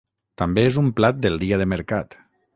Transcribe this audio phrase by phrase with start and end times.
[0.41, 2.19] També és un plat del dia de mercat